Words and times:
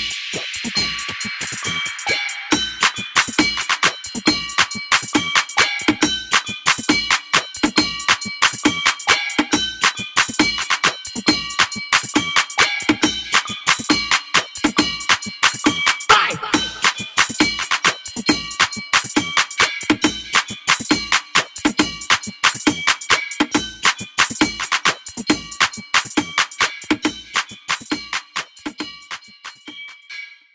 Yeah. 0.00 0.49